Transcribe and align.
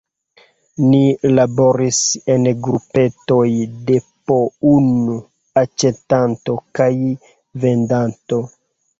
Ni 0.83 0.99
laboris 1.39 1.97
en 2.35 2.47
grupetoj 2.67 3.43
de 3.89 3.97
po 4.31 4.37
unu 4.69 5.17
aĉetanto 5.63 6.55
kaj 6.81 6.89
vendanto. 7.67 8.41